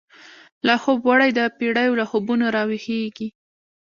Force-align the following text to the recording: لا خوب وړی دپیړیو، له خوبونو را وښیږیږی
لا 0.67 0.75
خوب 0.83 0.99
وړی 1.09 1.31
دپیړیو، 1.37 1.99
له 1.99 2.05
خوبونو 2.09 2.45
را 2.55 2.63
وښیږیږی 2.69 3.27